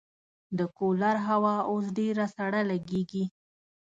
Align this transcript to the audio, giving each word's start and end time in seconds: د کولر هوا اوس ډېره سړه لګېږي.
د 0.57 0.59
کولر 0.77 1.15
هوا 1.27 1.55
اوس 1.71 1.85
ډېره 1.97 2.25
سړه 2.35 2.61
لګېږي. 2.71 3.25